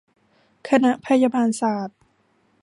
[0.67, 1.99] คณะพยาบาลศาสตร์